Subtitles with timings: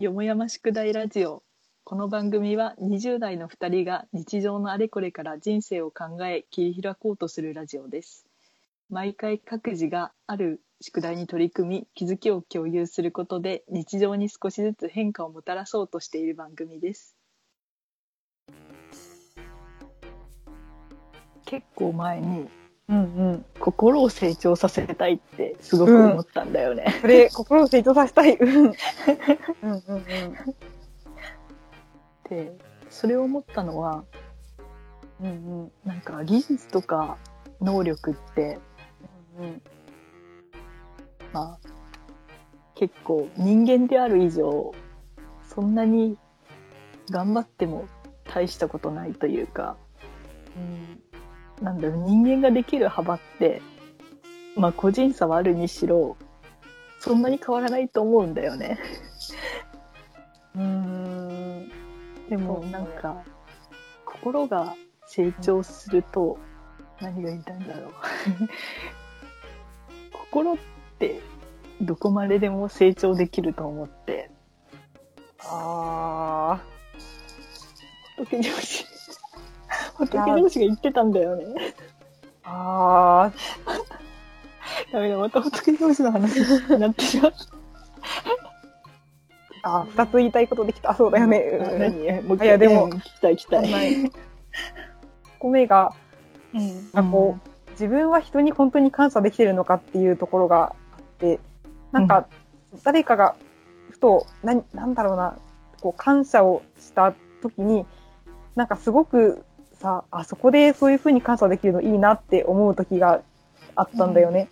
[0.00, 1.42] よもやま宿題ラジオ。
[1.84, 8.24] この番組は20代の2人が日常のあれこれから人生を考え切り開こうとするラジオです。
[8.88, 17.14] 毎回各自がある宿題に取り組み気づきを共有することで日常に少しずつ変化をもたらそうとしている番組です。
[21.44, 22.48] 結構前に
[22.90, 23.02] うんう
[23.36, 23.44] ん。
[23.60, 28.36] 心を成長させたいってすごく思ったんだよね、それ、心を成長させたい。
[28.36, 28.64] うん。
[28.64, 28.74] うんうん
[29.62, 30.04] うん。
[32.28, 32.56] で
[32.88, 34.04] それを思ったのは
[35.20, 35.30] うんう
[35.64, 35.72] ん。
[35.84, 37.16] なんか技術とか
[37.60, 38.58] 能力って
[39.38, 39.62] うん
[41.32, 41.68] まあ
[42.74, 44.72] 結構人間である以上
[45.48, 46.16] そんなに
[47.10, 47.86] 頑張っても
[48.24, 49.76] 大したことないというか
[50.56, 51.02] うん。
[51.60, 53.60] なんだろう人間ができる幅って
[54.56, 56.16] まあ個人差はあるにしろ
[56.98, 58.78] そんなに変わらないと思うんだよね。
[60.54, 61.70] うん。
[62.28, 63.24] でもなんか
[64.04, 64.76] 心が
[65.06, 66.38] 成長すると
[67.00, 67.92] 何が言いたいんだろう
[70.30, 70.56] 心っ
[70.98, 71.20] て
[71.80, 74.30] どこまででも成長できると思って
[75.40, 76.60] あ
[78.18, 78.89] 仏上司
[80.06, 81.74] 仏上司が言ってたんだよね
[82.44, 83.30] あ。
[83.30, 83.32] あ
[84.92, 87.32] ダメだまた仏上司の話になってしまう
[89.62, 89.80] あ。
[89.80, 90.90] あ、二つ言いたいことできた。
[90.90, 91.58] あ、そうだよね。
[91.78, 94.10] 何もう一いやでもうん聞きたい聞きたい
[95.38, 95.94] 米が、
[96.54, 101.40] うんなんかこう、自分は人に本当に感謝できてるのかっていうところがあって、
[101.92, 102.26] なんか、
[102.84, 103.36] 誰かが、
[103.90, 105.38] ふと、な、なんだろうな、
[105.80, 107.86] こう、感謝をした時に、
[108.54, 109.44] なんかすごく
[109.80, 113.22] さ、あそこでそういう風に感謝できるのいいなって思う時が
[113.74, 114.48] あったんだよね。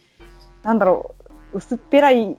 [0.62, 1.14] なんだろ
[1.52, 2.38] う、薄っぺらい、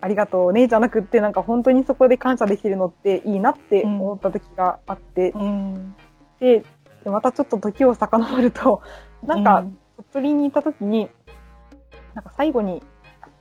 [0.00, 5.94] ありがとうね、じゃなくって、なんか本当にそこで感謝できるのっていいなって思った時があって、うん。
[6.40, 6.64] で、
[7.04, 8.80] でまたちょっと時を遡ると、
[9.22, 11.08] なんか、うん鳥取にいた時に、
[12.14, 12.82] なんか最後に、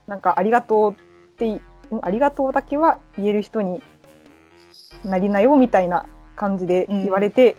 [0.07, 1.61] なんかありがとうって
[2.01, 3.81] ありがとうだけは言える人に
[5.03, 7.55] なりなよみたいな感じで言われて、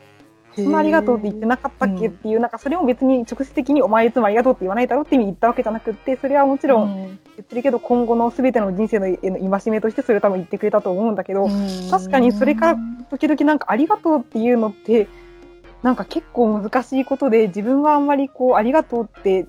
[0.56, 11.48] そんなありがとうって言ってなかったっけうんっていう、なんかそれも別に直接的にお前いつもありがとうって言わないだろうって意味で言ったわけじゃなくって、それはもちろんうん言ってるけど、今後の全ての人生の戒めとしてそれを多分言ってくれたと思うんだけど、
[11.90, 12.78] 確かにそれから
[13.10, 15.08] 時々なんかありがとうっていうのって、
[15.82, 19.46] なんか結構難しいことで、自分はあんまりこう、ありがとうって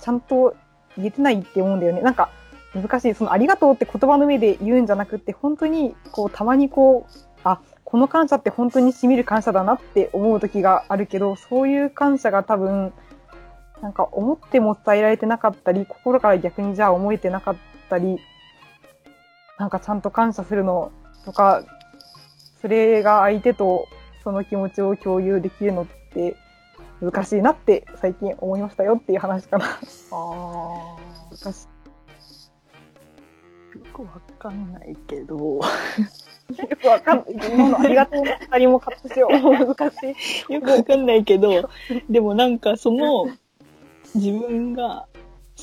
[0.00, 0.54] ちゃんと
[0.96, 2.02] 言えてないって思うんだよね。
[2.02, 2.30] なんか
[2.74, 3.14] 難しい。
[3.14, 7.12] そのありがとうって言葉の上で言うんじゃなくって、本当にこう、たまにこう、
[7.44, 7.60] あ、
[7.90, 12.92] この感謝って本当に染みる感謝だなって思う時があるけど、そういう感謝が多分、
[13.80, 17.56] なんか思っても伝えられてなかったり、心から逆にじゃあ思えてなかっ
[17.88, 18.18] たり、
[19.58, 20.92] なんかちゃんと感謝するの
[21.24, 21.64] とか、
[22.60, 23.86] それが相手と
[24.22, 26.36] その気持ちを共有できるのって
[27.00, 29.64] 難しいなって最近思いましたよっていう話かな。
[29.64, 29.70] あ
[30.12, 30.96] あ
[31.42, 31.66] 難し
[33.74, 36.37] よくわかんないけどい。
[36.56, 37.26] よくわかんない。
[37.52, 39.32] 今のありがとうの二人もカットしよう。
[39.32, 39.94] 難し
[40.48, 40.52] い。
[40.52, 41.68] よくわかんないけど、
[42.08, 43.26] でもなんかその
[44.14, 45.06] 自分が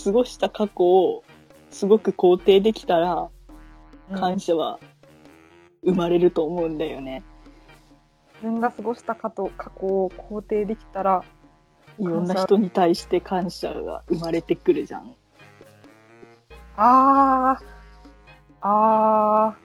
[0.04, 1.24] 過ごした過去を
[1.72, 3.30] すごく肯定できたら
[4.14, 4.80] 感謝は
[5.84, 7.24] 生まれると思うんだよね。
[8.36, 11.24] 自分が過ごした過去過去を肯定できたら、
[11.98, 15.16] いろんな人に対して感謝が生まれてくるじゃん。
[16.78, 17.66] あー、
[18.62, 19.56] あ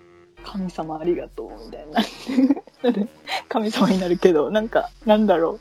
[0.45, 3.07] 神様ありがとうみたいな。
[3.49, 5.59] 神様になるけど、なんか、なんだろー、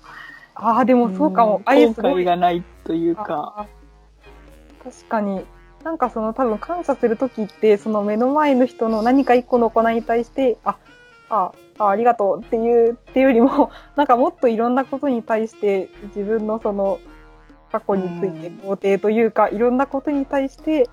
[0.56, 0.98] あー、でう。
[0.98, 1.62] もそうかも。
[1.66, 2.24] あ後れすごい。
[2.24, 3.68] 悔がないというか。
[4.84, 5.46] 確かに。
[5.84, 10.78] なんかその多分感謝するときって、その目の前の人の何か一個の行いに対して、あ、
[11.30, 17.00] あ、あありがとうっていう、っていうよりも、 なんかもっといろんなことに対して自分のその
[17.72, 20.90] 過去について肯定というか、いろんなことに対して、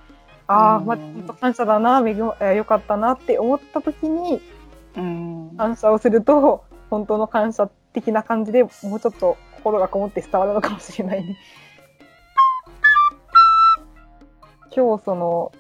[0.49, 4.41] ああ、うんまあ、本当感謝だな、恵まえーよかったなって思ったときに、
[4.97, 5.51] うん。
[5.57, 11.37] 感謝をすると、本当の感謝的な感じでもうちょっと心がこもって伝わるのかもしれないね。
[14.75, 15.53] 今日その、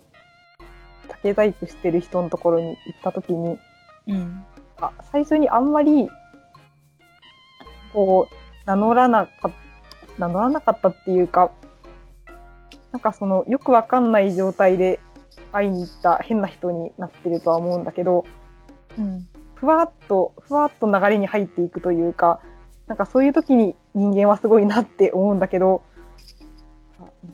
[1.08, 3.58] 竹細工してる人のところに行った時に、
[4.06, 4.44] うん。
[4.80, 6.08] あ最初にあんまり、
[7.92, 8.34] こう、
[8.66, 9.56] 名乗らなかった、
[10.18, 11.50] 名乗らなかったっていうか、
[12.96, 15.00] なんかその、よくわかんない状態で
[15.52, 18.24] 会いに行った変な人になってるとは思うんだけど、
[18.98, 19.28] うん。
[19.54, 22.40] ふわっと、ふわっと流れに入っていくというか、
[22.86, 25.82] なんかそういう時に人間はすごいなって思うんだけど、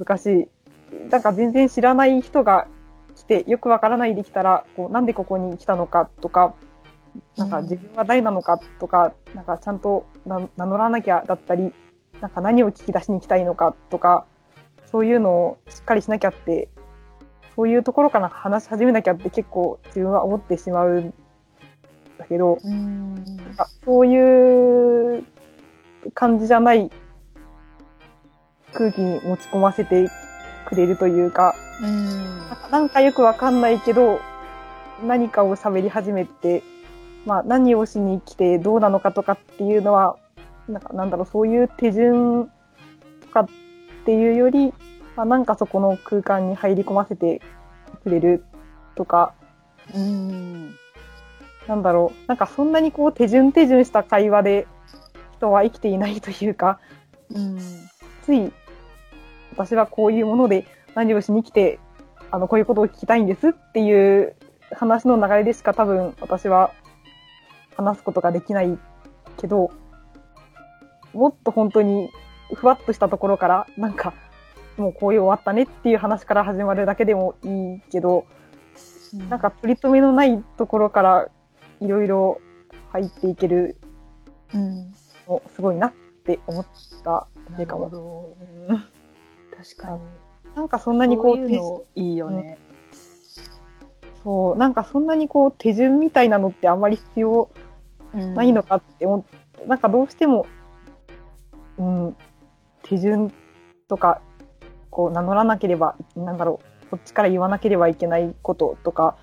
[0.01, 1.11] 難しい。
[1.11, 2.67] なんか全然知らない人が
[3.15, 6.57] 来て、よくわからないできたら、こう、なんでここに来たのかとか、
[7.37, 11.73] なんか自分は誰なのかとか、なんかちゃんと名名乗らなきゃだったり、
[12.21, 14.27] なんか何を聞き出しに行きたいのかとか、
[14.93, 16.69] そういうのをしっかりしなきゃって、
[17.57, 21.15] そういうところから話し始めなきゃって結構自分は思ってしまうん
[22.19, 25.25] だけど、うんなんかそういう
[26.15, 26.91] 感じじゃない
[28.73, 30.09] 空気に持ち込ませて
[30.67, 32.07] くれるというか、うん
[32.49, 34.21] なんかなんかよくわかんないけど、
[35.05, 36.63] 何かを喋り始めて、
[37.25, 40.17] まあ何をしに来てどうなのかとかっていうのは、
[40.69, 42.51] なんかなんだろう、そういう手順
[43.21, 43.49] とか
[44.03, 44.75] っていうより、
[45.17, 47.41] まあなんかそこの空間に入り込ませて
[48.03, 48.45] くれる
[48.95, 49.35] とか、
[49.95, 50.75] うん。
[51.69, 54.67] なんだろう、なんかそんなにこう手順手順した会話で
[55.37, 56.81] 人は生きていないというか、
[57.31, 57.59] うん。
[58.25, 58.53] つい
[59.53, 61.79] 私はこういうもので何をしに来て、
[62.31, 64.35] あの、こういうことを聞きたいんですっていう
[64.73, 66.73] 話の流れでしか多分私は
[67.77, 68.79] 話すことができない
[69.37, 69.71] けど、
[71.13, 72.11] もっと本当に
[72.55, 74.15] ふわっとしたところから、なんか、
[74.77, 78.27] もうこういう終わったねっていう話から始まるだけでもいいけど、
[79.29, 81.29] なんか取り留めのないところから
[81.81, 82.41] いろいろ
[82.91, 83.77] 入っていける
[84.55, 84.93] うん。
[85.29, 85.93] のすごいなっ
[86.25, 86.67] て思っ
[87.03, 87.27] た
[87.59, 88.37] 例かも。
[88.69, 88.77] うん。
[89.57, 90.01] 確かに。
[90.55, 92.59] なんかそんなにこう、そういうのいいよね。
[94.23, 97.51] そう、なんかそんなにこう手順みたいなのってあんまり必要
[98.15, 100.47] ないのかって思って、なんかどうしても、
[101.79, 102.17] うん、
[102.83, 103.33] 手順
[103.89, 104.21] とか、
[104.91, 109.17] こう名乗らなければ、なんだろう、こっちから言わなければいけないこととか、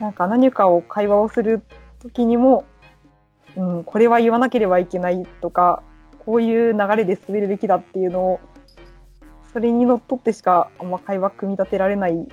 [0.00, 1.62] なんか何かを会話をする
[2.00, 2.64] ときにも、
[3.56, 5.82] うん、これは言わなければいけないとか、
[6.24, 8.40] こういう流れで進めるべきだっていうのを、
[9.52, 12.28] それにのっとってしかあんま会話組み立てられない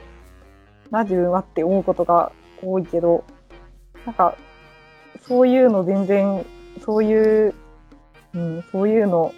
[0.91, 3.23] な、自分はって思うことが多いけど、
[4.05, 4.35] なんか、
[5.21, 6.45] そういうの全然、
[6.83, 7.53] そういう、
[8.33, 9.33] うん、そういうの、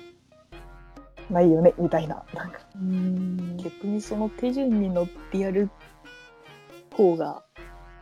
[1.30, 2.24] ないよね、みたいな。
[2.34, 3.58] なんか、うん。
[3.58, 5.70] 逆にその手順に乗ってやる
[6.94, 7.44] 方が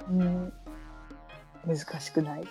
[0.09, 0.53] うん。
[1.65, 2.41] 難しくない？
[2.41, 2.45] い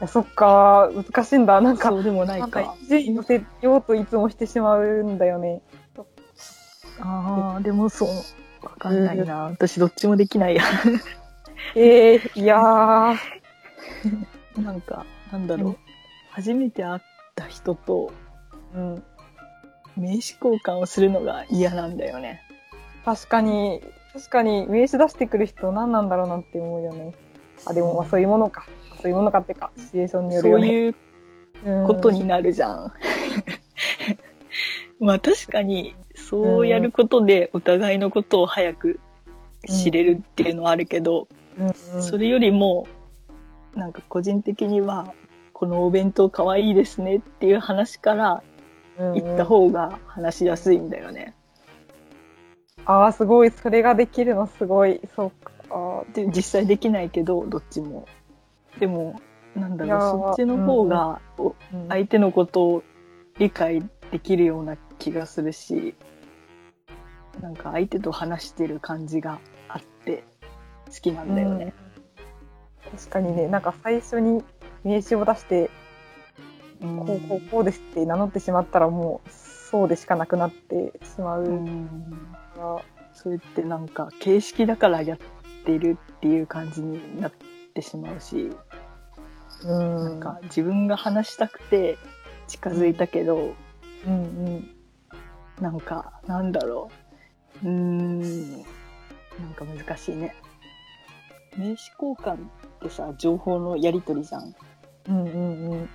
[0.00, 1.60] やそっか、難しいんだ。
[1.60, 2.48] なんか、そうでもないか。
[2.48, 5.60] か、一に乗せようといつもしてしまうんだよね。
[7.00, 8.08] ああでもそう。
[8.64, 10.62] わかんないな、私どっちもできないや。
[11.74, 13.16] ええいやー、
[14.60, 15.76] なんかなんだろう、うん
[16.30, 17.00] 初めて会っ
[17.34, 18.10] た人と
[18.74, 19.02] うん。
[19.96, 22.42] 名刺交換をするのが嫌なんだよね
[23.04, 27.14] 確かに、確かに名刺出してくる人何なんだろうなって思うよね。
[27.66, 28.66] あ、でも、まあそういうものか。
[29.00, 30.66] そういうものかってか、シチュエーションによるよね。
[30.66, 30.94] そういう
[31.64, 32.92] うんことになるじゃん。
[35.00, 39.00] まあ確かにそうやることでお互いのことを早く
[39.66, 41.28] 知れるっていうのはあるけど、
[41.58, 42.86] うんうんそれよりも
[43.74, 45.12] なんか個人的には
[45.52, 48.42] このお弁当かわいいですねっていう話から
[48.98, 51.34] うんうん言った方が話しやすいんだよね。
[52.84, 53.50] ああ、すごい。
[53.50, 55.00] それができるのすごい。
[55.16, 55.52] そうか。
[56.12, 58.06] で実際できないけどどっちも。
[58.78, 59.20] でも
[59.54, 62.82] なんだろうそっちの方が、おうん相手のことを
[63.38, 65.94] 理解できるような気がするし
[67.40, 69.38] なんか相手と話してる感じが
[69.68, 70.24] あって
[70.86, 71.72] 好きなんだよね。
[72.90, 74.44] 確かにね、なんか最初に
[74.84, 75.81] 名刺を出して、うん
[76.82, 81.88] こうこうこうですって名乗ってしまったらもうそうでしかなくなってしまううん。
[82.54, 82.84] から、
[83.14, 85.18] それってなんか形式だからやっ
[85.64, 87.32] てるっていう感じになっ
[87.74, 88.50] てしまうし、
[89.64, 91.98] うん、なんか自分が話したくて
[92.48, 93.54] 近づいたけど、
[94.06, 94.14] うんう
[94.58, 94.70] ん、
[95.60, 96.90] なんかなんだろ
[97.62, 97.66] う。
[97.66, 98.52] うーん。
[99.40, 100.34] なんか難しいね。
[101.56, 102.38] 名刺交換っ
[102.82, 104.54] てさ情報のやり取りじゃん。
[105.08, 105.88] うんうんうん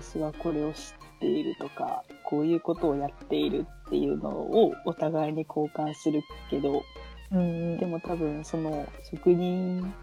[0.00, 0.82] 私はこれを知っ
[1.20, 6.82] ているとかこういうことをやっているっていうのをお互いに交換するけど
[7.30, 7.42] うんう
[7.76, 7.78] ん。
[7.78, 9.94] でも多分その職人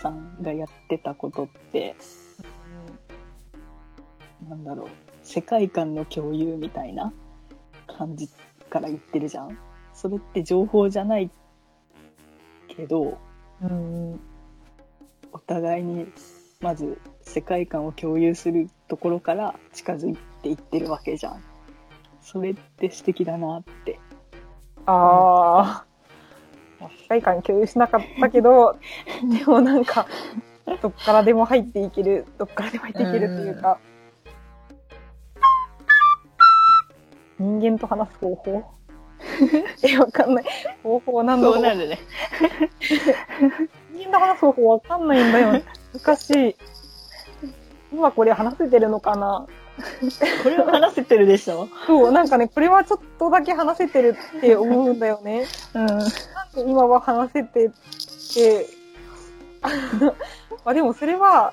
[0.00, 1.96] さんがやってたことって
[4.48, 4.88] なんだろう
[5.24, 7.12] 世界観の共有みたいな
[7.88, 8.28] 感じ
[8.70, 9.58] から言ってるじゃん。
[9.94, 11.30] それって情報じゃない
[12.68, 13.18] けど
[13.62, 14.20] うんうん。
[15.32, 16.06] お互いに
[16.60, 21.42] まず世界観を共有するところから近づいていってるわけじゃん
[22.20, 23.98] それって素敵だなって
[24.86, 25.84] あ
[26.80, 28.76] あ、世界観共有しなかったけど、
[29.38, 30.06] でもなんか、
[30.80, 33.78] どっからでも入っていける、どっからでも入っていけるっていうか、
[37.38, 38.64] 人間と話す方法？
[39.82, 40.44] え、わかんない。
[40.82, 41.54] 方法なんだろう。
[41.54, 41.98] そうなるね。
[43.92, 45.62] みんな話す方法わかんないんだよ。
[45.94, 46.56] 難しい。
[47.92, 49.46] 今これ話せてるのかな？
[50.42, 51.68] これは話せてるでしょ？
[51.86, 55.46] そう、なんかね、これはちょっとだけ話せてるって思うんだよね。
[55.74, 55.86] うん。
[55.86, 56.10] なんで
[56.66, 58.66] 今は話せてて、
[60.64, 61.52] まあでもそれは、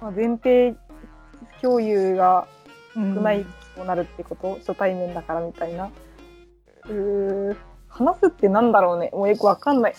[0.00, 0.74] まあ、前提
[1.60, 2.46] 共有が
[2.94, 5.90] 少ないとなるってこと、初対面だからみたいな。
[6.88, 7.56] うー
[7.88, 9.10] 話すってなんだろうね？
[9.12, 9.94] もうよくわかんない。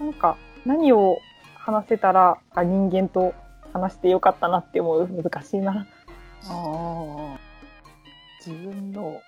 [0.00, 1.18] なんか、何を
[1.54, 3.34] 話せたらあ人間と
[3.78, 5.08] 話してよかったなって思う。
[5.08, 5.72] 難しいな。
[5.72, 5.86] あ
[6.48, 7.38] あ。
[8.44, 9.20] 自分の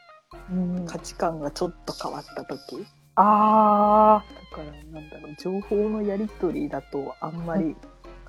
[0.50, 2.86] うん、価値観がちょっと変わった時？
[3.16, 7.74] あだからなんだろう情報のやり取りだとあんまり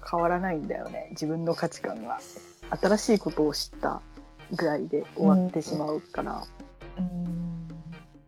[0.09, 2.19] 変わらないんだよね自分の価値観が
[2.81, 4.01] 新しいことを知った
[4.51, 7.67] ぐらいで終わってしまうから、ー、うん、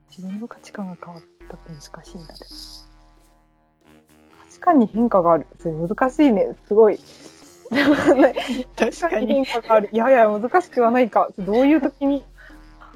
[0.09, 2.39] 自分の価値観が変わったって難しいんだね
[4.39, 5.47] 価値観に変化がある。
[5.59, 6.55] それ難しいね。
[6.67, 6.99] すごい。
[8.75, 9.89] 確価値観に変化がある。
[9.91, 11.29] いやいや、難しくはないか。
[11.39, 12.23] どういう時に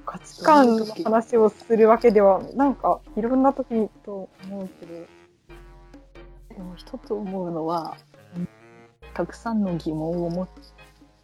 [0.05, 4.94] 価値観の話をするわけでは、なんか、いろんな時にと思うけど。
[6.55, 7.98] でも一つ思うのは、
[9.13, 10.48] たくさんの疑問を持っ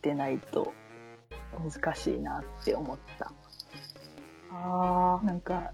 [0.01, 0.73] てないと
[1.59, 3.33] 難しいなって思った
[4.51, 5.73] あなんか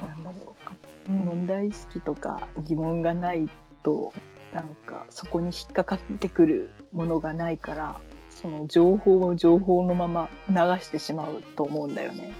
[0.00, 0.72] なんだろうあ、
[1.10, 3.48] 問題意識とか疑問がない
[3.82, 4.12] と
[4.56, 12.32] なんかそこに引っかかってくるものがないからその情報を情報のまま流してしまうと思うんだよね。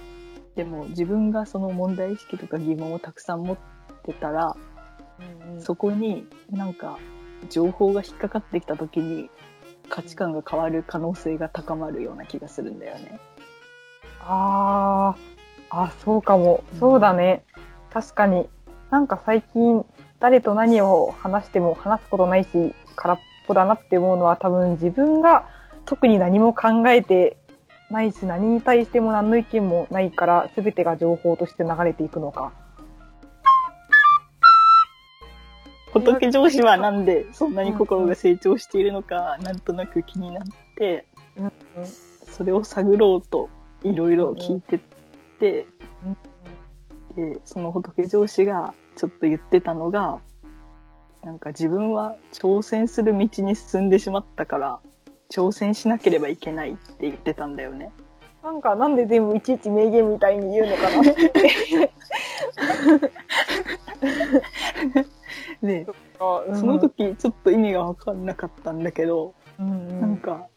[0.55, 3.57] でも自分がその問題意識とか疑問をたくさん持っ
[4.03, 4.55] てたら
[5.51, 6.97] うんそこになんか
[7.51, 9.29] 情報が引っかかってきた時に
[9.87, 13.19] 価値観が変わる可能性が高まるような気がするんだよね。
[14.21, 15.15] あ
[15.69, 16.63] あ、あ、そうかも。
[16.79, 17.43] そうだね。
[17.93, 18.49] 確かに。
[18.89, 19.85] なんか最近、
[20.19, 25.47] 誰と何を話しても話すことないし、空っぽだなって思うのは多分自分が
[25.85, 27.37] 特に何も考えて
[27.91, 32.51] ないし、何に対しても何の意見もないから、全てが情報として流れていくのか。
[35.93, 40.43] 仏上司はなんでそんなに心が成長しているのかなんとなく気になっ
[40.75, 41.05] て
[41.37, 41.51] うん
[41.85, 43.49] それを探ろうと
[43.83, 44.79] いろいろ聞いてっ
[45.39, 45.65] て
[47.15, 50.19] でその仏上司がちょっと言ってたのが
[51.23, 54.79] なんか自分は挑戦する道に進んでしまったから
[55.29, 57.91] 挑戦しなければいけないって言ってたんだよね。
[58.43, 61.91] なんか、なんで全部いちいち名言みたいに言うのかなって。
[65.61, 65.85] で
[66.17, 70.47] そその、時ちょっと意味が分かんなかったんだけど、うんうんなんか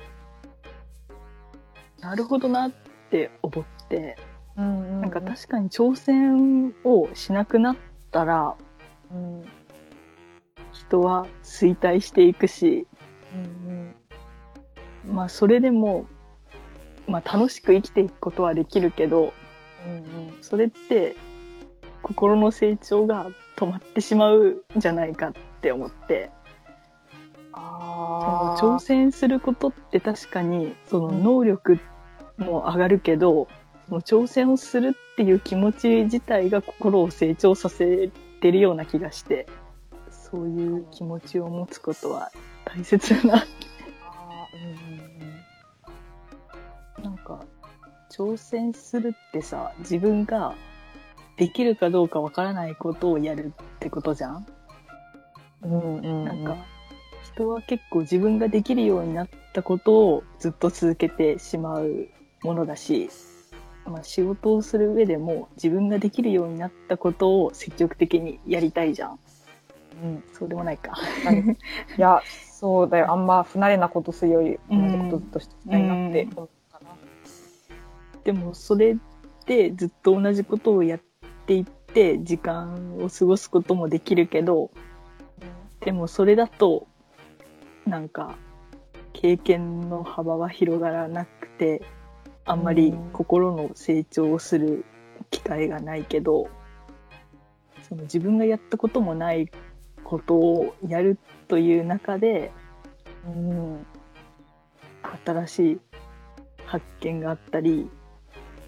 [2.01, 2.73] なるほどなっ
[3.11, 4.17] て思って
[4.57, 7.77] うんうんなんか確かに挑戦をしなくなっ
[8.11, 8.57] たら
[9.13, 9.45] うん。
[10.73, 12.87] 人は衰退していくし
[13.35, 13.95] うん
[15.07, 16.07] まあそれでも、
[17.07, 19.33] まあ、楽しく生きていくことはできるけど
[19.87, 20.03] うんうん。
[20.41, 21.17] それって
[22.03, 26.31] 心の成長が止まってしまうんじゃないかって思って。
[27.53, 31.79] あ挑戦することって確かにその能力
[32.39, 33.49] も上がるけど、
[33.91, 38.09] その挑戦をするっていう気持ち自体が心を成長させ
[38.41, 39.49] てるような気がして
[40.11, 42.31] そういう気持ちを持つことは
[42.65, 43.45] 大切だな
[46.99, 47.05] うん。
[47.05, 47.45] なんか
[48.13, 50.55] 挑戦するってさ自分が
[51.37, 54.47] できるかどうかわからないことをやるってことじゃん、
[55.63, 56.25] うんうんうん。
[56.27, 56.57] なんか
[57.35, 62.07] 人は結構自分ができるようになったことをずっと続けてしまう
[62.45, 63.11] ものだし、
[63.91, 69.19] まあ、仕事をする上でも自分ができるようになったことを積極的にやりたいじゃん。
[70.03, 70.25] うん。
[70.33, 70.93] そうでもないか。
[71.97, 72.01] い。
[72.01, 73.13] や、そうだよ。
[73.13, 76.91] あんま不慣れなことするより、同じことずっとしたいなって思ったな。
[78.25, 78.97] でもそれ
[79.47, 81.01] でずっと同じことをやっ
[81.47, 84.71] ていって時間を過ごすこともできるけど
[85.81, 86.87] でもそれだと
[87.87, 88.37] なんか
[89.13, 91.83] 経験の幅は広がらなくて
[92.45, 94.85] あんまり心の成長をする
[95.31, 96.49] 機会がないけど
[97.89, 99.51] その自分がやったこともない
[100.05, 101.19] ことをやる
[101.49, 102.53] という中で
[103.27, 103.87] うん。
[105.25, 105.81] 新しい
[106.65, 107.91] 発見があったり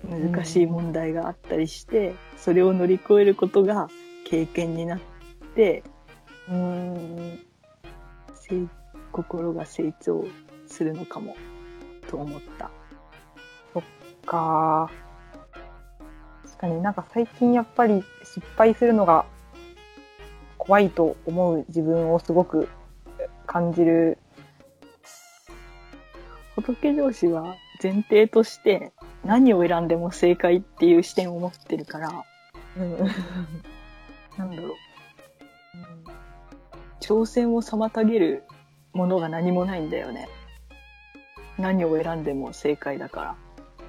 [0.05, 3.89] 難しい問題があったりして、それを乗り越えることが
[4.25, 5.01] 経験になっ
[5.55, 5.83] て
[6.49, 7.41] うん。
[9.13, 10.27] 心が成長
[10.67, 11.37] するのかも
[12.11, 12.71] と思った。
[14.23, 14.91] か。
[16.63, 19.27] かになんか最近やっぱり失敗するのが
[20.57, 22.69] 怖いと思う自分をすごく
[23.47, 24.17] 感じる。
[26.55, 28.93] 仏上司は前提として
[29.25, 32.25] 何を選んでも正解っていう視点を持ってるから、
[32.77, 32.99] うん。
[34.39, 34.73] なんだろう。
[37.01, 38.45] 挑戦を妨げる
[38.93, 40.29] ものが何もないんだよね。
[41.59, 43.42] 何を選んでも正解だから。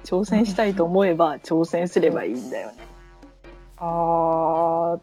[0.04, 2.76] 挑戦したいと思えば挑戦すればいいんだよね。
[3.78, 5.00] あー、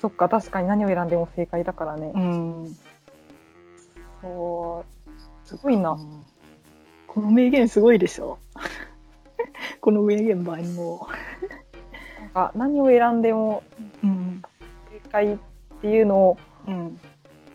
[0.00, 2.12] そっか、確かに何を選んでも正解だからね。
[2.14, 2.76] うん。
[4.22, 5.96] そう、すごいな。
[7.06, 8.38] この名言すごいでしょ
[9.80, 11.06] この名言万能。
[12.20, 13.62] なんか何を選んでも
[14.02, 14.42] うん。
[14.90, 15.38] 正解っ
[15.80, 17.00] ていうのをうん。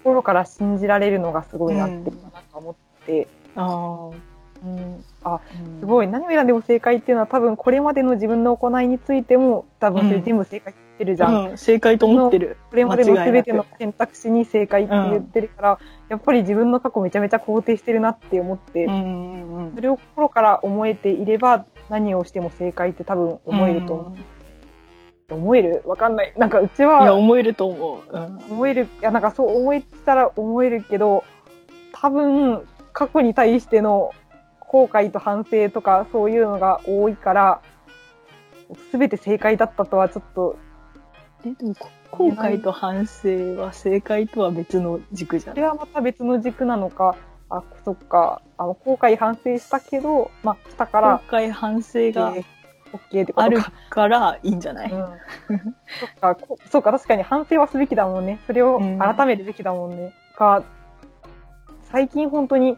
[0.04, 2.76] 心から信じられるのがすごいなってうん今なんか思っ
[3.06, 4.31] て、ああ。
[4.64, 5.40] うん、あ、
[5.80, 5.88] すい。
[5.88, 6.08] ごい。
[6.08, 11.50] 何を選んでも正解っていうのは多分これまでの自分の行いについても多分それ全部正解ってるじゃん。
[11.52, 12.58] うん、正解と思ってる。
[12.70, 24.16] これまでの全ての選択肢に正解って言ってるから、やっぱり自分の過去めちゃめちゃ肯定してるなって思って、うんうんうんそれを心から思えていれば何をしても正解って多分思えると思
[25.30, 25.34] う。
[25.34, 25.82] 思える？
[25.86, 26.34] わかんない。
[26.38, 28.16] なんかうちいや、は思えると思う。
[28.16, 28.38] うん。
[28.52, 31.24] 思える、いやなんかそう思えたら思えるけど、
[31.94, 34.12] 多分過去に対しての
[34.72, 37.62] 後悔と反省とかそういうのが多いから、
[38.90, 40.58] すべて正解だったとはちょっと、
[41.46, 47.18] え、でも、こ後悔と反省は正解とは別の軸じゃないそれはまた別の軸なのか、
[47.50, 52.46] あ、そっか、あの後悔反省したけど、まあ、したから、後悔反省がえー
[52.92, 53.44] OK ってことか。
[53.44, 55.00] あるからいいんじゃない、うん。
[55.00, 58.40] そっか、こそうか、確かに反省はすべきだもんね。
[58.48, 60.14] それをうん改めるべきだもんね。
[60.38, 60.64] か、
[61.92, 62.78] 最近本当に、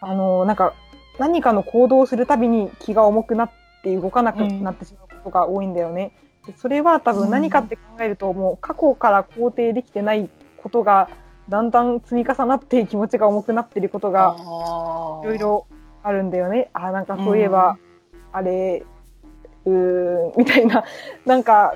[0.00, 0.74] あの、なんか、
[1.18, 3.50] 何かの行動をするたびに気が重くなっ
[3.82, 6.12] て動かなくなってしまうことが多いんだよね。
[6.46, 11.10] でそれは多分何かって考えると、もう過去から肯定できてないことが、
[11.48, 15.66] だんだん積み重なって気持ちが重くなってることが、あいろいろ
[16.02, 16.70] あるんだよね。
[16.72, 17.78] あ、なんかそういえば、
[18.32, 18.84] あれ、
[19.64, 20.84] うーん、みたいな、
[21.26, 21.74] なんか、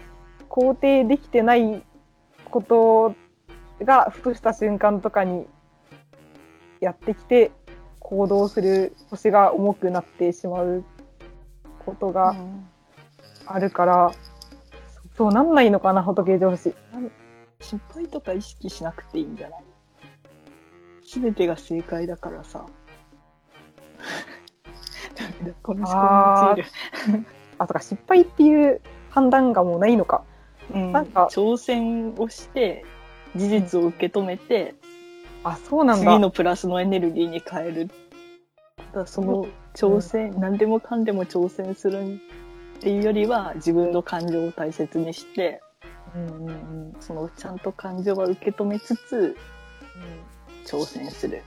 [0.49, 1.83] 肯定できてない
[2.51, 3.15] こと
[3.83, 5.47] が、ふとした瞬間とかに
[6.81, 7.51] やってきて、
[8.13, 10.85] 行動する腰が重くなってしまう
[11.87, 12.69] ことうがん
[13.47, 14.13] あるから、
[15.17, 16.75] そうなんないのかな、仏上司。
[17.61, 19.65] 失敗とか意識しなくていいんじゃない？
[21.23, 22.67] 全てが正解だからさ。
[25.17, 27.25] ダメだ、この思考に陥る。
[27.59, 30.23] あ、とか失敗っていう判断がもうないのか。
[30.75, 32.85] うんなんか挑戦をして、
[33.37, 34.75] 事実を受け止めて、
[35.45, 36.13] あ、そうなんだ。
[36.13, 37.89] 次のプラスのエネルギーに変える。
[38.93, 42.21] だその挑戦、何でもかんでも挑戦する
[42.79, 45.63] っていうよりは、自分の感情を大切にして、
[46.15, 49.37] うんうんうんそのちゃんと感情は受け止めつつ、
[50.67, 51.43] 挑戦する。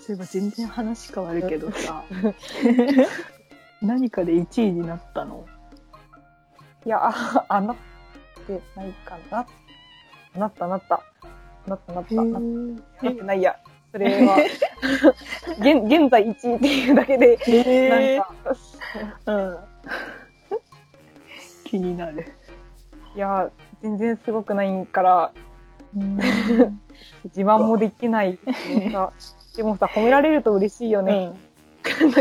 [0.00, 2.04] そういえば全然話変わるけどさ、
[3.80, 5.46] 何かで1位になったの？
[6.84, 7.76] いや、あ、あなっ
[8.46, 9.46] てないかな。
[10.38, 11.02] なったなった。
[11.66, 12.14] なったなった。
[12.14, 13.56] ななってないや。
[13.92, 14.36] それは、
[15.60, 18.56] 現現在1位っていうだけで、へなんか、
[19.26, 19.58] うん。
[21.64, 22.26] 気になる。
[23.14, 23.50] いや、
[23.82, 25.32] 全然すごくないから、
[27.26, 28.38] 自慢もできない。
[29.56, 31.32] でもさ、褒められると嬉しいよね。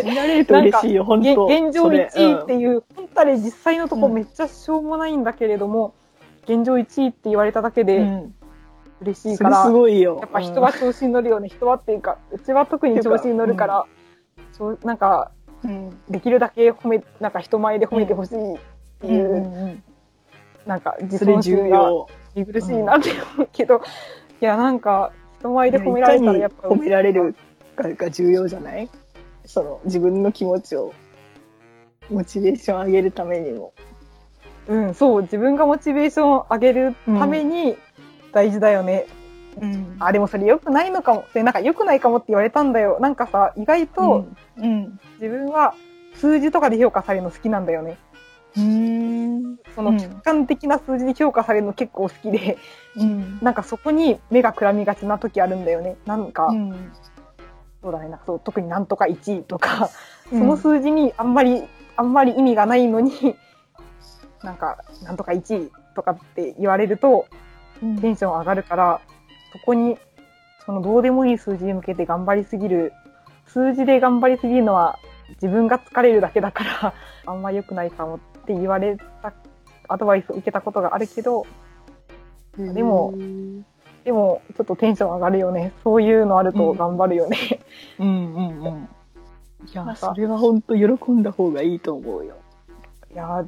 [0.03, 2.59] 見られると嬉しいよ、本現当現状1位っていう。
[2.73, 5.95] いう、本当に実際のとこうんめっちゃしょうもないんだけれども、
[6.43, 8.35] 現状1位って言われただけでうん。
[9.03, 10.17] 嬉しいから、すごいよ。
[10.19, 11.49] やっぱ人は調子に乗るよね。
[11.49, 13.85] 人はっていうか、うちは特に調子に乗るから、
[14.51, 15.31] そうなんか、
[15.63, 18.57] うん、できるだけ褒め、なんか人前で褒めてほしいっ
[18.99, 19.37] てうんいう、う
[19.67, 19.83] ん
[20.65, 22.07] なんか自それ重尊心が要。
[22.35, 23.81] 見苦しいなって思うけど、
[24.41, 27.35] いや、なんか、人前で褒められたらやっぱ褒められる
[27.75, 28.89] かが重要じゃない？
[29.45, 30.93] その自分の気持ちを
[32.09, 33.73] モチベーション上げるためにも。
[34.69, 37.75] うん、そう、自分がモチベーションを上げるために
[38.33, 39.05] 大事だよね。
[39.61, 41.25] うんあ、でもそれ良くないのかも。
[41.31, 42.97] それなんか良くないかもって言われたんだよ。
[42.99, 44.25] なんかさ、意外と
[44.57, 44.99] うん。
[45.19, 45.75] 自分は
[46.15, 47.97] 数字とかで評価されるの好きなんだよね。
[48.57, 49.57] うん。
[49.75, 52.57] その客観的な数字で評価されるの結構好きで、
[52.95, 53.39] うん。
[53.41, 55.97] なんかそこに目がくらみがちな時あるんだよね。
[56.05, 56.91] なんか、うん。
[57.81, 59.89] そうだね、なんかそう、特になんとか1位とか、
[60.29, 61.63] そその数字にあんまり、
[61.95, 63.35] あんまり意味がないのに、
[64.41, 67.27] なんか、なんとか1位とかって言われると、
[67.79, 69.01] テンション上がるから、
[69.51, 69.97] そこに、
[70.65, 72.93] そのどうでもいい数字に向けて頑張りすぎる、
[73.47, 74.97] 数字で頑張りすぎるのは
[75.41, 76.93] 自分が疲れるだけだから、
[77.25, 79.33] あんま良くないかもって言われた、
[79.87, 81.45] アドバイスを受けたことがあるけど、
[82.57, 83.65] でもうん
[84.03, 85.71] でも、ちょっとテンション上がるよね。
[85.83, 87.37] そういうのあると頑張るよね。
[87.99, 88.89] うんうん。
[89.65, 92.35] いやなんかそれは本当喜んだ方がいいと思うよ。
[93.13, 93.47] いやー、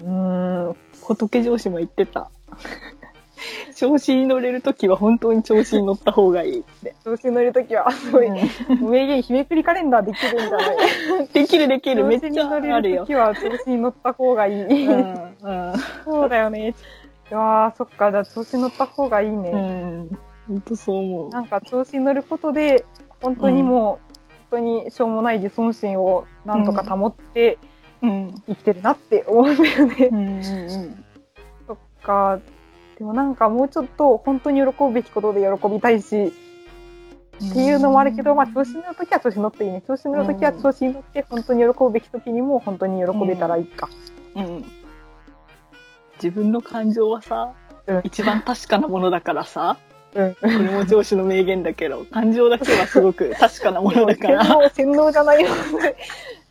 [0.00, 2.30] うーん、仏上司も言ってた。
[3.80, 6.94] 調子に乗れるときは本当に調子に乗った方がいいって。
[7.02, 10.72] 調子に乗るときは、すごい、名言、日めくりカレンダーできるんじゃな
[11.22, 12.96] いできるできる、めっ調子ちゃに乗れあるよ。
[12.96, 14.86] るときは、調子に乗った方がいい。
[14.86, 15.72] うんうん
[16.04, 16.68] そうだよね。
[16.68, 19.50] いやー、そっか、じゃあ調子に乗った方がいいね。
[19.50, 20.18] うん。
[20.46, 21.30] 本当そう思う。
[21.30, 22.84] なんか調子に乗ることで、
[23.22, 24.12] 本当にもう、
[24.50, 27.56] 本当にしょうもない自尊心をなんとか保って
[28.02, 28.34] うん。
[28.46, 30.08] 生きてるなって思うんだよね。
[30.12, 31.04] うんうん
[31.66, 32.40] そっか。
[33.00, 39.82] でもなんかもうちょっと本当に喜ぶべきことで喜びたいし、っていうのもあるけど、まあ調子に乗るときは調子に乗っていいね。
[39.86, 43.88] 調子に乗るときは調子に乗って、本当に喜ぶべきときにも本当に喜べたらいいか。
[44.36, 44.64] うん。
[46.22, 47.54] 自分の感情はさ、
[47.86, 49.78] うん一番確かなものだからさ、
[50.14, 50.34] うん。
[50.34, 55.48] これも上司の名言だけど、感情だけはすごく 確かなものだから、洗脳、洗脳じゃないの。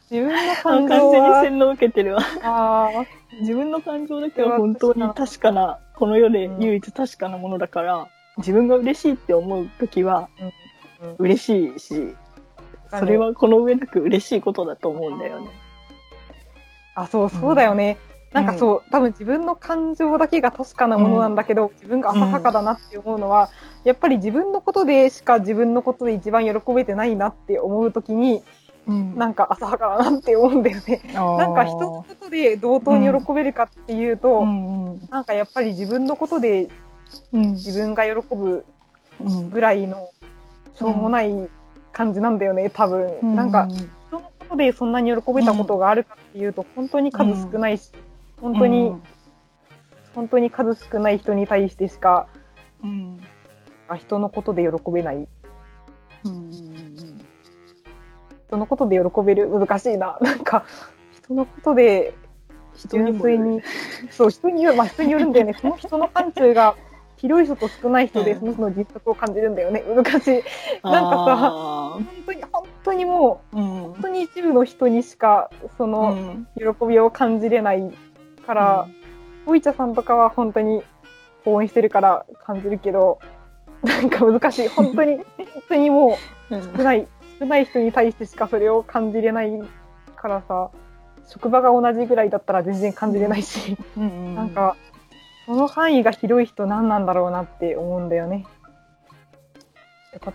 [0.09, 2.21] 自分の完感情は、全に洗脳受けてるわ。
[2.41, 3.05] あ
[3.39, 10.29] 自分の感情だけは本当に確かな、この世で唯一確かなものだから、自分が嬉しいって思うときは
[11.17, 12.15] 嬉しいし、
[12.89, 15.49] それはこの上なく嬉しいことだと思うんだよね。
[16.95, 17.97] あ、そう、そうだよね。
[18.33, 23.49] なんかそう、多分自分の感情だけが確かなものなんだけど、自分が浅はかだなって思うのは、
[23.83, 28.43] やっぱり自分のことでしか自分のことで一番喜べてないなって思うときに、
[28.89, 29.15] うん。
[29.15, 31.01] なんか浅はかだなって思うんだよね。
[31.13, 35.01] なんか人のことで同等に喜べるかっていうと、うんうん。
[35.09, 36.69] なんかやっぱり自分のことで
[37.31, 37.41] うん。
[37.51, 38.65] 自分が喜ぶ
[39.21, 39.49] うん。
[39.49, 40.09] ぐらいの
[40.75, 41.49] しょうもない
[41.91, 43.35] 感じなんだよね、多分。
[43.35, 47.91] なんか、人のことでそんなに喜べたことがあるかっていうと、本当に数少ないし、
[48.41, 48.95] 本当に、
[50.15, 52.27] 本当に数少ない人に対してしか、
[52.83, 53.19] うん。
[53.89, 55.27] あ人のことで喜べない。
[56.25, 56.68] うん
[58.49, 59.47] 人のことで喜べる？
[59.47, 60.17] 難しいな。
[60.21, 60.65] なんか、
[61.13, 62.15] 人のことで、
[62.89, 63.61] 純粋に、
[64.09, 65.53] そう、人による、まあ人によるんだよね。
[65.61, 66.75] その人の範疇が
[67.17, 69.83] 広い人と少ない人で、うんその人の実力を感じるんだよね。
[69.87, 70.43] 難しい。
[70.83, 73.65] なんかささ、本当に、本当にもう、うん。
[73.65, 77.91] 本当に一部の人にしか、その、喜びを感じれない
[78.47, 78.87] から、
[79.45, 80.81] おいちゃさんとかは本当に
[81.45, 83.19] 応援してるから感じるけど、
[83.83, 84.67] なんか難しい。
[84.67, 86.17] 本当に、 本当にも
[86.49, 89.51] う少ない、少ない人に対してしかそれを感じれない
[90.15, 90.71] からさ、
[91.27, 94.75] 職場が同じぐらいだったら全然感じれないし、うんなんか、
[95.45, 98.45] その範囲が広い人何なんだろうなって思うんだよね。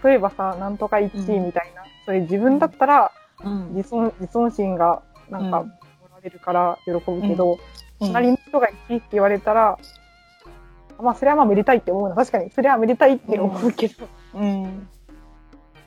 [0.02, 3.12] 例えばさ、なんとか1位みたいな、それ自分だったら
[3.42, 3.74] うん。
[3.74, 5.68] 自尊、自尊心がなんか、うん。
[5.68, 5.74] も
[6.14, 7.58] られるから喜ぶけど、
[8.00, 8.06] うん。
[8.08, 9.78] 隣の人が1位って言われたら、
[11.00, 12.14] まあ、それはまあめでたいって思うな。
[12.14, 14.88] 確かに、それはめでたいって思うけど、うん。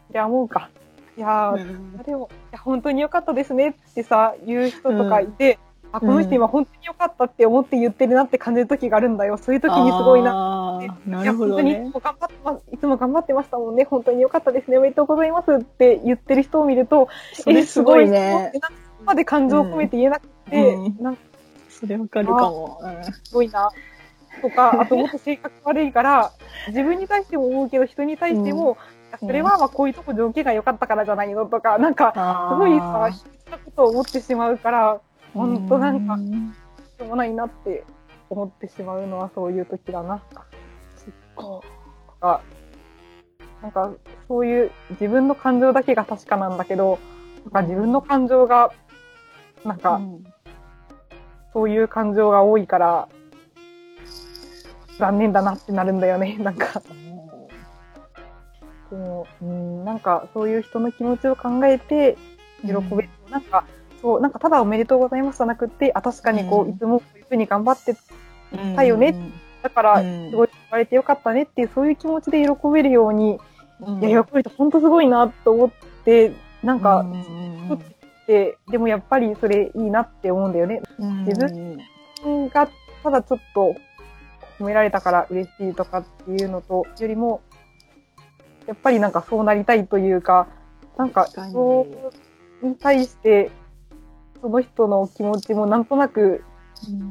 [0.08, 0.70] それは思うか。
[1.18, 5.58] いやー、うんでも、いや、本当に良かったですねってさ、言う人とかいて、
[5.92, 9.38] あ、この人今本当に良かったって思って言ってるなって感じる時があるんだよ。
[9.38, 10.80] そういう時にすごいな。
[10.80, 11.90] あーないや、るほど本当にいつね。
[11.90, 13.84] も頑張ってます、いつも頑張ってましたもんね。
[13.86, 14.78] 本当に良かったですね。
[14.78, 18.52] おめでとうございますって言ってる人を見ると、それすごいね。
[18.54, 18.58] え。
[18.58, 21.22] すごいなんかそこまで感情を込めて言えなくて、うんなんか
[21.70, 22.80] それわかるかも。
[23.24, 23.70] すごいな。
[24.42, 26.32] とか、あともっと性格悪いから、
[26.68, 28.76] 自分に対しても思うけど、人に対しても、いや
[29.20, 35.02] それはまあこういうとこ条件が良かったからじゃないのとか、なんか、すごいさ、必要なことを思ってしまうから、
[35.34, 37.84] ほんとなんか、うしょうもないなって
[38.30, 40.22] 思ってしまうのはそういう時だな。
[41.36, 41.64] と
[42.20, 42.42] か、
[43.62, 43.92] なんか、
[44.28, 47.00] そういう自分の感情だけが確かなんだけど、
[47.46, 48.72] なんか自分の感情が、
[49.64, 50.24] なんか、うん
[51.54, 53.10] そういう感情が多いから、
[55.00, 56.38] 残念だなってなるんだよね。
[56.38, 56.84] なんか、
[58.90, 62.18] でも、うん、なんかそういう人の気持ちを考えて
[62.62, 63.10] 喜べる。
[63.30, 63.66] なんか、
[64.02, 67.96] そう、なんかただおめでとうございますじゃなくて、あ、確かにこう、うんいつもこういうふうに頑張って
[68.54, 69.16] うんたよね
[69.62, 70.30] だから、うん。
[70.30, 73.40] すごい言われてよかったねっていう、そういう気持ちで喜べるように、
[73.82, 74.04] うん。
[74.04, 75.72] いや、喜べると本当すごいなと思っ
[76.06, 77.20] て、なんか、うんうん
[77.72, 77.80] うん。
[78.28, 80.82] で、でもやっぱりそれいいなって思うんだよね。
[81.00, 81.26] うん。
[81.26, 81.38] 自
[82.24, 82.70] 分が
[83.04, 83.76] ただちょっと
[84.60, 87.42] 褒められたから嬉しいとかっていうのと、よりも、
[88.68, 90.48] やっぱりなんかそうなりたいというか、
[90.98, 91.88] なんかそ
[92.62, 93.52] うに対して、
[94.42, 96.44] その人の気持ちもなんとなく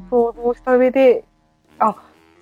[0.09, 1.25] 想像した上で、
[1.79, 1.95] あ、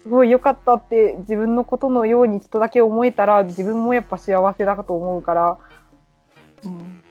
[0.04, 5.58] すごい良かったって自分のことのようにちょっとだけ思えたら自分もやっぱ幸せだと思うから、
[6.64, 7.02] うん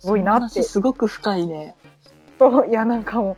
[0.00, 0.62] すごいなって。
[0.62, 1.74] すごく深いね。
[2.38, 3.36] と、いや、なんかも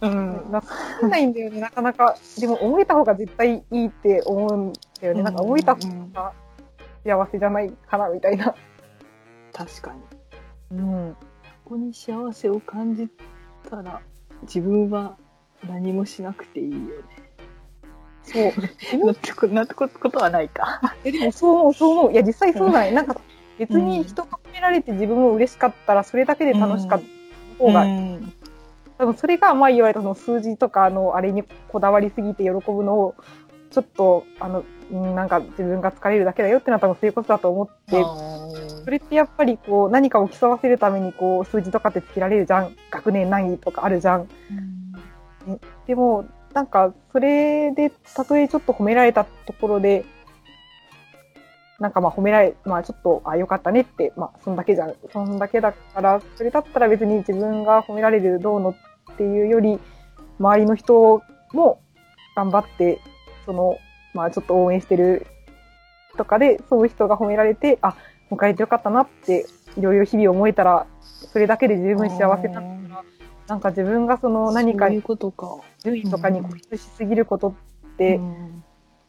[0.00, 0.52] う、うん。
[0.52, 2.16] なかないんだよね、なかなか。
[2.38, 5.22] でも、思えた方が絶対いいって思うんだよね。
[5.22, 5.80] なんか、思えた方
[6.12, 6.32] が
[7.04, 8.54] 幸せじゃないかな、みたいな。
[9.52, 9.94] 確か
[10.70, 10.78] に。
[10.78, 11.16] うん。
[11.64, 13.08] ここに幸せを感じ
[13.68, 14.00] たら、
[14.42, 15.16] 自分は
[15.68, 16.94] 何もしなくていいよね。
[18.22, 19.04] そう。
[19.04, 20.80] なんてこなんてことはないか。
[21.04, 22.12] え、でも、そう思う、そう思う。
[22.12, 22.92] いや、実際そうなんや。
[22.92, 23.20] なんか、
[23.58, 27.02] 別に人が褒められて自分も嬉しかったら、それだけで楽しかっ
[27.58, 28.32] た方が、うん
[28.96, 33.14] 多分それが、まあ言われたその数字とかのあれにこだわりすぎて喜ぶのを、
[33.74, 38.04] ちょっと、あの、うんなんか自分が疲れるだけだよってのは多分そういうことだと思って、
[38.84, 42.76] それってやっぱりこう何かを競わせるためにこう数字とかってつけられるじゃん。
[42.90, 44.28] 学年何位とかあるじゃん。
[45.86, 50.04] でも、なんかそれで、たとえちょっと褒められたところで、
[51.80, 54.94] なんかまあ褒められ、まあちょっと、あ、よかったねって、まあそんだけじゃん。
[55.12, 59.80] そんだけだから、それだったら別に自分が褒められるどうのっていうより、
[60.38, 61.80] 周りの人も
[62.36, 63.00] 頑張って、
[63.44, 63.78] その、
[64.12, 65.26] まあちょっと応援してる
[66.16, 67.96] とかで、そういう人が褒められて、あ、
[68.30, 73.04] 迎えてよかったなって、いろいろ日々思えたら、それだけで十分幸せだから、
[73.48, 75.56] なんか自分がその何かそういうことか。
[75.82, 78.62] 順位とかに固執しすぎることって、うん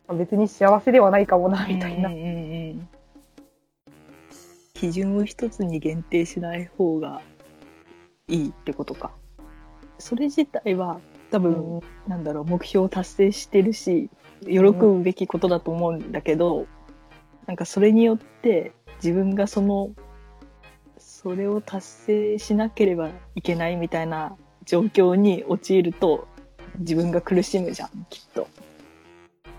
[0.08, 2.16] 別に幸せではないかもな、みたいなうん。
[2.16, 2.90] うんうん
[4.76, 7.22] 基準を一つに限定しない方が
[8.28, 9.12] いいってことか。
[9.98, 11.00] それ自体は
[11.32, 14.10] 多分、なんだろう、目標を達成してるし、
[14.42, 16.68] 喜ぶべきことだと思うんだけど、
[17.46, 19.92] なんかそれによって自分がその、
[20.98, 26.28] それを達成しなければいけないみたいな状況に陥ると、
[26.80, 28.48] 自分が苦しむじゃん、きっと。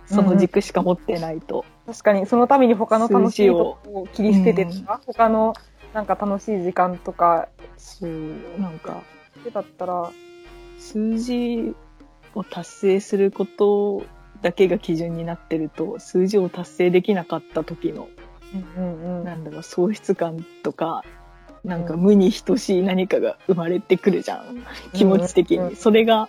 [0.07, 1.65] その軸しか持ってないと。
[1.87, 5.55] 確かに、そのために他の楽しいことを切り捨ててとか、他の
[5.95, 8.11] なんか楽しい時間とか、そう、
[8.61, 9.03] なんか、
[9.53, 10.11] だったら、
[10.79, 11.75] 数字
[12.35, 14.05] を達成すること
[14.43, 18.09] だけが基準になってると、数字を達成できなかった時の、
[18.77, 19.25] うんうんうん。
[19.25, 21.03] なんだろう、喪失感とか、
[21.65, 24.65] なんか無に等しい何かが生まれてくるじゃん。
[24.93, 25.59] 気持ち的に。
[25.59, 26.29] うんうんそれが、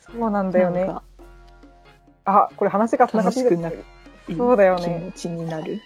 [0.00, 0.88] そうなんだよね。
[2.24, 3.84] あ、これ話が繋がって楽しくなる
[4.36, 5.80] そうだよね気持ちになる。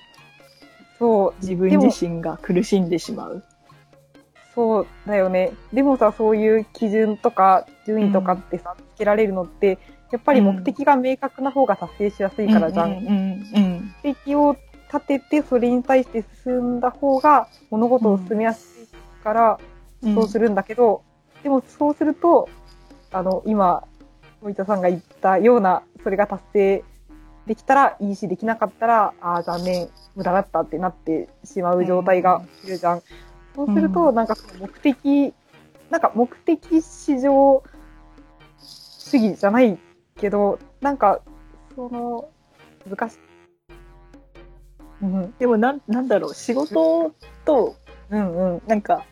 [0.99, 3.45] そう、自分自身が苦しんでしまう。
[4.55, 5.53] そうだよね。
[5.73, 9.79] でもさ、そういう基準とか順位とかってさ、つけられるのって、
[10.11, 12.90] やっぱり目的が明確な方が達成しやすいからじゃん。
[12.90, 13.07] うんうん
[13.55, 14.57] うん目的を
[14.92, 19.61] 立てて、それに対して進んだ方が物事を進めやすいから、
[20.03, 20.14] うん。
[20.14, 21.03] そうするんだけど、
[21.42, 22.49] でもそうすると、
[23.12, 23.85] あの、今、
[24.40, 26.85] 森田さんが言ったような、それが達成
[27.47, 33.03] できたらいいし、できなかったら、ああ、残念、無駄だったってなってしまう状態が起きるじゃん。
[33.55, 35.35] そうすると、うんなんか目的、
[35.90, 37.62] なんか目的至上
[38.59, 39.79] 主義じゃない
[40.19, 41.21] けど、なんか、
[41.75, 42.29] その、
[42.89, 43.19] 難しい。
[45.01, 47.13] うん、でもなん、なんだろう、仕事
[47.45, 47.77] と
[48.11, 48.63] うん、うん。
[48.67, 49.05] なんか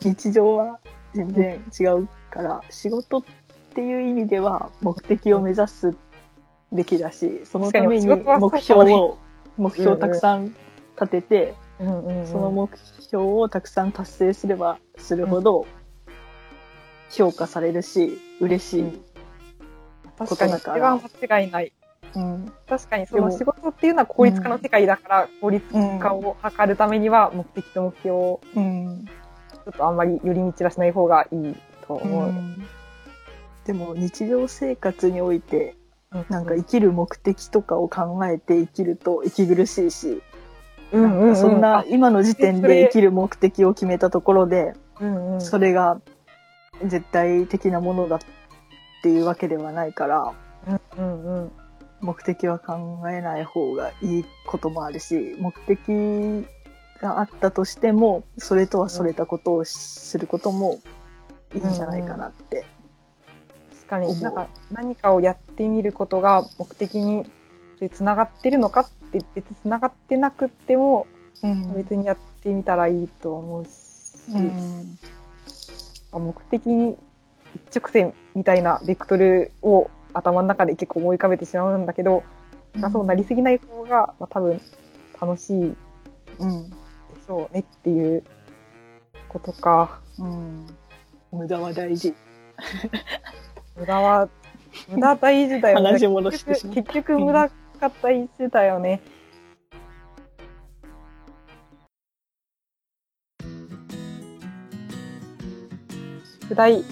[0.00, 0.80] 日常は
[1.14, 3.22] 全然違うから、仕事っ
[3.74, 5.96] ていう意味では目的を目指す
[6.72, 9.18] べきだし、そのために目標を、
[9.56, 10.54] 目標をたくさん
[11.00, 12.26] 立てて、うん、うん。
[12.26, 15.66] その目標をたくさん達成すればするほど
[17.10, 19.02] 評価されるし、嬉しい。
[20.18, 21.72] 確かに、それは間違いない。
[22.14, 22.52] うん。
[22.68, 25.64] 確かに、その仕事っていうのは効率化の世界だから、効率
[25.98, 29.04] 化を図るためには、目的と目標を、うん。
[29.52, 32.32] ちょっとあんまり寄り道はしない方がいいと思う。
[33.66, 35.76] でも日常生活において、
[36.12, 40.22] うなんか生きる目的とかを考えて生きると息苦しいし、
[40.92, 46.00] うんうんうん、そんなあ今の時点で生きる目的を決めたところで、うんうん、それが
[46.82, 48.18] 絶対的なものだっ
[49.02, 50.34] ていうわけではないから、
[50.66, 51.52] うんうんうん、
[52.00, 56.46] 目的は考えない方がいいこともあるし、目的
[57.00, 60.80] があったとしても、それとはそれたことをすることも
[61.54, 62.64] いいんじゃないかなって。
[63.70, 67.30] 確かに、なんか何かをやってみることが目的に
[67.92, 71.06] つながってるのかって別につながってなくっても、
[71.42, 71.74] うん。
[71.74, 73.70] 別にやってみたらいいと思うし、
[74.34, 74.98] うん。
[76.12, 76.98] 目的に
[77.66, 82.22] 一直線みたいなベクトルを頭の中で結構思い浮かべてしまうんだけど、
[82.74, 84.60] なんかそうなりすぎない方が、まあ、多分
[85.20, 85.76] 楽しいで
[86.38, 86.70] うん。
[86.70, 88.22] しょうねっていう
[89.28, 90.00] ことか。
[90.18, 90.66] うん。
[91.32, 92.14] 無駄は大事。
[93.76, 94.28] 無駄は、
[94.88, 95.86] 無駄大事だよね。
[95.86, 99.00] 話戻してしまった結局無駄が大事だよね。
[106.58, 106.82] 題、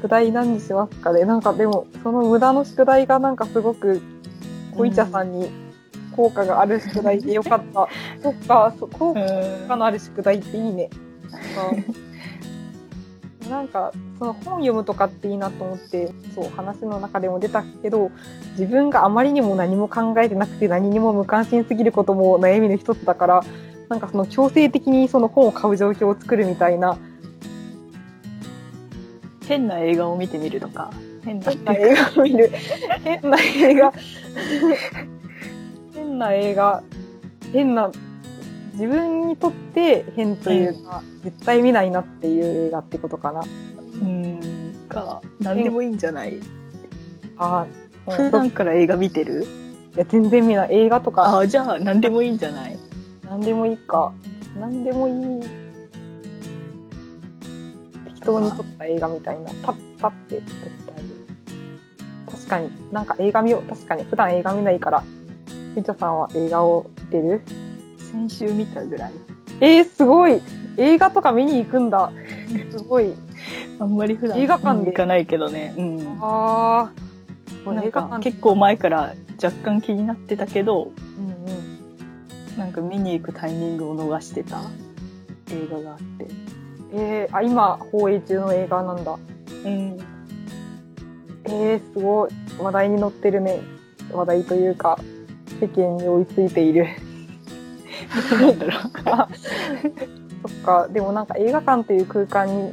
[0.00, 4.00] 宿題何にしますかねなんかでも、その無駄の宿題がなんかすごく、
[4.74, 5.50] 小茶さんに
[6.16, 7.88] 効果がある宿題でよかった。
[8.22, 10.88] そっか、そ効果のある宿題っていいね。
[13.50, 18.10] なんか、その本読むとかっていいなと思って、そう、話の中でも出たけど、
[18.52, 23.44] 自分があまりにも何も考えてなくて何にも無関心すぎることも悩みの一つだから、
[23.90, 26.96] なんかその強制的にその本を買う状況を作るみたいな、
[29.50, 30.92] 変な映画を見てみるとか
[31.24, 32.52] 変な映画を見る。
[33.02, 33.92] 変な映画。
[35.92, 36.82] 変な映画。
[37.52, 37.90] 変な、
[38.74, 43.42] 自分にとって変というか、絶対見ないなっていう映画ってことかな。
[44.00, 44.40] うん
[44.88, 46.38] か何でもいいんじゃない？
[47.36, 47.66] あ
[48.06, 49.42] あ、普段から映画見てる？
[49.96, 50.74] いや全然見ない。
[50.74, 52.78] 映画とか、あじゃあ何でもいいんじゃない？
[53.28, 54.12] 何でもいいか。
[54.60, 55.59] 何でもいい。
[58.20, 59.50] 適当に撮った映画みたいな。
[59.62, 61.08] パッパッて撮ってあげる。
[62.30, 63.62] 確かに、なんか映画見よう。
[63.68, 65.02] 確かに、普段映画見ないから。
[65.74, 67.42] みちょさんは映画を見てる
[67.98, 69.12] 先週見たぐらい
[69.60, 70.40] えー、すごい
[70.76, 72.12] 映画とか見に行くんだ。
[72.70, 73.12] すごい。
[73.78, 76.92] あんまり普段映画館で行かないけどねうんあ
[77.66, 77.72] あ。
[77.72, 82.58] なん映画館か結構前から若干気になってたけどうんうん。
[82.58, 84.60] なんか見に行くタイミングを逃してた
[85.50, 86.26] 映画があって
[86.92, 89.18] えー、あ、今、放映中の映画なんだ。
[89.64, 89.98] うん
[91.44, 92.30] えー、すごい。
[92.58, 93.60] 話題に載ってるね。
[94.12, 94.98] 話題というか、
[95.60, 96.86] 世間に追いついている。
[98.40, 100.88] なんだろ そっか。
[100.88, 102.72] でもなんか映画館っていう空間に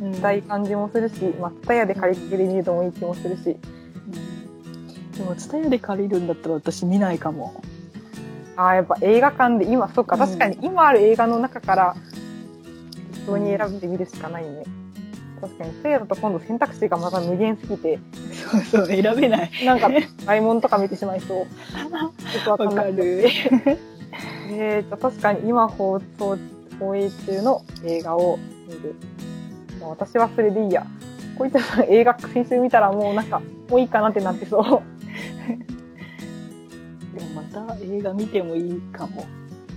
[0.00, 3.56] う、いたい感じもするし、まあ、ツタヤで借りてで見るのもいい気もするし。
[5.16, 7.62] でもツタヤで借りるんだったら私見ないかも
[8.56, 10.16] ああ、やっぱ映画館で今、そっか。
[10.16, 12.05] 確かに今ある映画の中から、適
[13.26, 14.64] 当に選んでみるしかないね。
[15.40, 17.98] 確かに、ツタヤだと今度選択肢がまた無限すぎて、
[18.32, 19.90] そうそう選べないなんか、
[20.24, 21.38] 買い物とか見てしまいそう。
[21.44, 21.46] よ
[22.44, 22.92] くわかんない。
[22.94, 23.28] る
[24.50, 26.38] えーと、確かに今放送、
[26.78, 28.94] 放映中の映画を見る。
[29.80, 30.86] もう私はそれでいいや。
[31.36, 34.62] こいつさん映画先週見たらもうなんか、もういいかなってなってそう。
[37.18, 39.26] でもまた映画見てもいいかも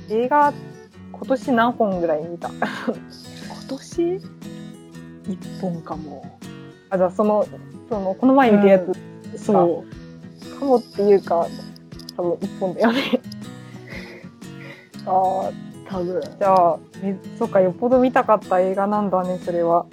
[0.09, 0.53] 映画、
[1.11, 2.49] 今年何本ぐらい見た？
[2.49, 2.57] 今
[3.69, 4.21] 年？
[5.27, 6.39] 一本かも
[6.89, 7.45] あ、じゃあその、
[7.87, 8.93] その、この前見たやつ、
[9.37, 11.47] そうかもっていうか、
[12.17, 13.01] 多分一本だよね。
[15.05, 15.51] ああ、
[15.87, 19.85] 多分じゃあ、えそっか、よっぽど見たかった映画なんだね、それは。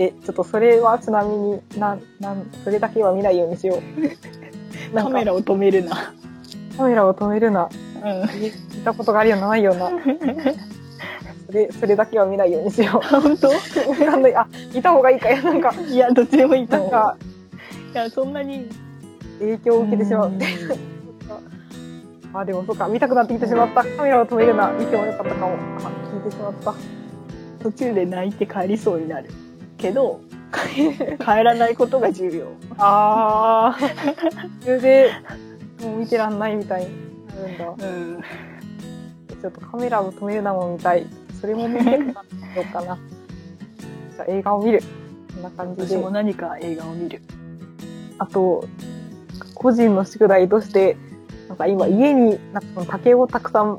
[0.00, 3.82] え、ちょっとそれはちなみに、なん、なん、それだけは見ないようにしよう。
[4.94, 6.14] カメラを止めるな
[6.76, 7.64] カメラを止めるな。
[7.64, 7.70] う
[8.04, 9.90] え見たことがあるような、ないような。
[11.48, 13.48] んそれ、それだけは見ないようにしよ 本当？
[13.48, 13.52] う。
[13.52, 14.36] わかんない。
[14.36, 15.42] あ、見た方がいいかよ。
[15.42, 17.16] なんか、いやどっちでもいいと思うなんか、
[17.92, 18.68] いやそんなに
[19.38, 20.32] 影響を受けてしまう。
[22.34, 23.82] あ、でもそうか、見たくなってきてしまった。
[23.84, 24.70] カメラを止めるな。
[24.72, 25.54] 見てもよかったかも。
[25.54, 25.56] あ、
[26.12, 26.74] 聞いてしまった。
[27.62, 29.30] 途中で泣いて帰りそうになる
[29.78, 30.20] けど
[31.18, 32.46] 帰らないことが重要
[32.78, 34.14] あー。
[34.62, 35.10] それで、
[35.82, 36.88] もう見てらんないみたいに
[37.58, 37.86] なるんだ。
[37.86, 38.22] うん
[39.40, 41.06] ちょっとカメラを止めるなも見たい。
[41.40, 42.14] それも見てみよ
[42.58, 42.98] うかな。
[44.14, 44.82] じゃあ映画を見る。
[45.34, 46.10] こんな感じで私も。
[46.10, 47.22] 何か映画を見る
[48.18, 48.64] あと、
[49.54, 50.96] 個人の宿題として、
[51.48, 53.78] なんか今家になんか竹をたくさん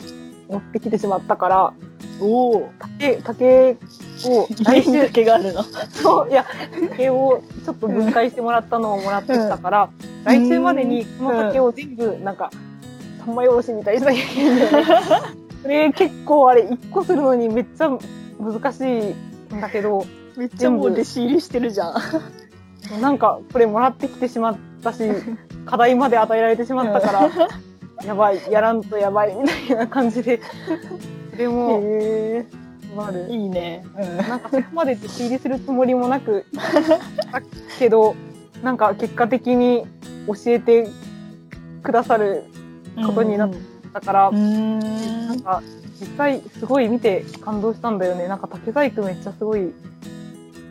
[0.49, 1.73] 持ってきてしまったから、
[2.21, 3.77] おお竹、竹
[4.25, 5.63] を来週家にだ、けがあるの？
[5.63, 6.45] そう、いや、
[6.89, 9.89] 竹をちょっと分解してもらったのをもらってきたから、
[10.23, 12.49] 来週までにこの竹を全部なんか、
[13.25, 15.39] 三枚おろしみたいにしなきゃいけないんだよね。
[15.61, 17.89] それ結構あれ、一個するのにめっちゃ
[18.39, 20.05] 難しいんだけど、
[20.37, 23.01] めっちゃもう弟子入りしてるじゃん。
[23.01, 25.03] なんかこれもらってきてしまったし、
[25.65, 27.29] 課題まで与えられてしまったから、
[28.05, 30.39] やばい、やらんとやばいみたいな感じで、
[31.31, 32.45] それも、へ
[32.95, 33.27] なる。
[33.29, 33.33] え。
[33.33, 33.85] いいね。
[34.27, 36.45] なんかそこまで弟子入りするつもりもなく、
[37.31, 37.41] だ
[37.77, 38.15] けど、
[38.63, 39.85] なんか結果的に
[40.27, 40.87] 教えて
[41.83, 42.43] くださる
[43.05, 43.51] ことになっ
[43.93, 44.79] だから、うん。
[44.79, 45.61] なんか
[45.99, 48.27] 実際すごい見て感動したんだよね。
[48.27, 49.73] なんか竹細工めっちゃすごい、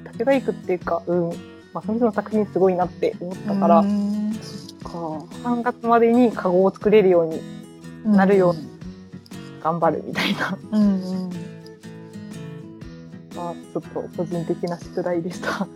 [0.04, 1.28] 竹細工っていうか、うん、
[1.72, 4.32] まあその人の作品すごいなって思ったから、うん。
[4.34, 7.40] そっ3月までにカゴを作れるように
[8.04, 8.54] かなるよ
[9.62, 11.30] 頑張るみたいな、うんうん。
[13.34, 15.66] まあ、ちょっと個人的な宿題でした。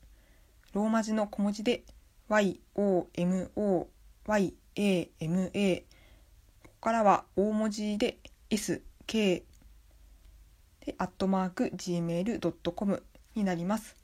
[0.74, 1.84] ローマ字の小文字で
[2.28, 3.88] yomoyama ここ
[6.82, 8.18] からは大文字で
[8.50, 9.44] sk で
[10.98, 13.04] アットマーク gmail.com
[13.36, 13.96] になります。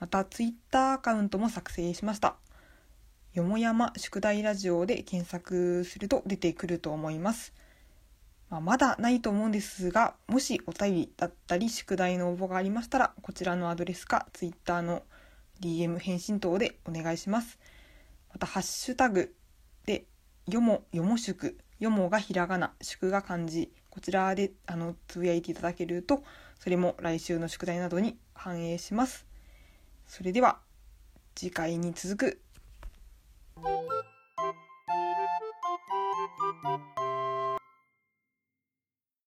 [0.00, 2.34] またツイッターアカウントも作成しました。
[3.38, 7.52] よもやま宿題ラジオで検索すると出てくると思います。
[8.50, 15.04] まあ、まだないと思うんですが、もしお便りだったり宿題の応募がありましたら、こちらのアドレスか Twitter の
[15.60, 17.60] DM 返信等でお願いします。
[18.32, 19.32] また、ハッシュタグ
[19.86, 20.06] で、
[20.48, 26.24] よも、よも宿、よもがひらがな、宿が漢字、こちらであのつぶやいていただけると、
[26.58, 29.26] それも来週の宿題などに反映します。
[30.08, 30.58] それでは、
[31.36, 32.40] 次回に続く。
[33.64, 34.17] you